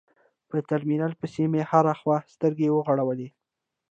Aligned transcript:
په 0.49 0.57
ترمينل 0.69 1.13
پسې 1.19 1.43
مې 1.51 1.61
هره 1.71 1.93
خوا 1.99 2.17
سترګې 2.33 2.67
وغړولې. 2.71 3.29